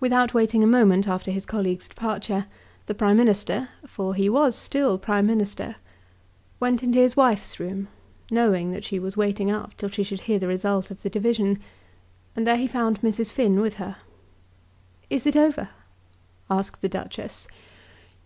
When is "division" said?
11.10-11.58